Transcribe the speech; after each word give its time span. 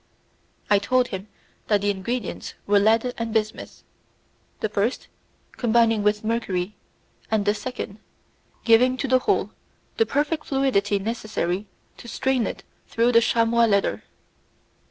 I 0.67 0.79
told 0.79 1.09
him 1.09 1.27
that 1.67 1.81
the 1.81 1.91
ingredients 1.91 2.55
were 2.65 2.79
lead 2.79 3.13
and 3.19 3.31
bismuth; 3.31 3.83
the 4.59 4.67
first, 4.67 5.09
combining 5.51 6.01
with 6.01 6.23
mercury, 6.23 6.75
and 7.29 7.45
the 7.45 7.53
second 7.53 7.99
giving 8.63 8.97
to 8.97 9.07
the 9.07 9.19
whole 9.19 9.51
the 9.97 10.07
perfect 10.07 10.45
fluidity 10.45 10.97
necessary 10.97 11.67
to 11.97 12.07
strain 12.07 12.47
it 12.47 12.63
through 12.87 13.11
the 13.11 13.21
chamois 13.21 13.65
leather. 13.65 14.01